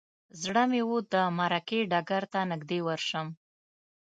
[0.41, 3.27] زړه مې و د معرکې ډګر ته نږدې ورشم.